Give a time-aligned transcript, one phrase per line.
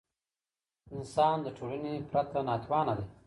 [0.95, 3.05] انسان د ټولني پرته ناتوان دی.